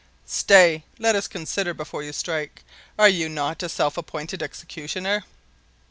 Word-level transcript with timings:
"Stay! 0.25 0.83
Let 0.97 1.15
us 1.15 1.27
consider 1.27 1.75
before 1.75 2.01
you 2.01 2.11
strike. 2.11 2.63
Are 2.97 3.07
you 3.07 3.29
not 3.29 3.61
a 3.61 3.69
self 3.69 3.97
appointed 3.99 4.41
executioner?" 4.41 5.25